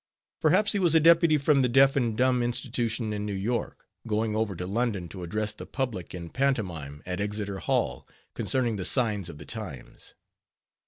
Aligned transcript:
Perhaps 0.41 0.71
he 0.71 0.79
was 0.79 0.95
a 0.95 0.99
deputy 0.99 1.37
from 1.37 1.61
the 1.61 1.69
Deaf 1.69 1.95
and 1.95 2.17
Dumb 2.17 2.41
Institution 2.41 3.13
in 3.13 3.23
New 3.23 3.35
York, 3.35 3.85
going 4.07 4.35
over 4.35 4.55
to 4.55 4.65
London 4.65 5.07
to 5.09 5.21
address 5.21 5.53
the 5.53 5.67
public 5.67 6.15
in 6.15 6.31
pantomime 6.31 7.03
at 7.05 7.19
Exeter 7.21 7.59
Hall 7.59 8.07
concerning 8.33 8.77
the 8.77 8.83
signs 8.85 9.29
of 9.29 9.37
the 9.37 9.45
times. 9.45 10.15